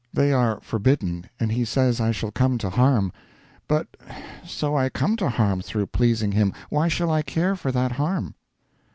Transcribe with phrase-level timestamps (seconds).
[0.11, 3.11] They are forbidden, and he says I shall come to harm;
[3.67, 3.85] but
[4.43, 8.33] so I come to harm through pleasing him, why shall I care for that harm?